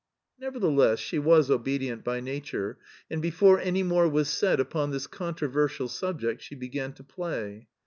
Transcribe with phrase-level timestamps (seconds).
[0.17, 2.79] *" Nevertheless, she was obedient by nature,
[3.11, 7.67] and before any more was said upon this controversial sub ject she began to play.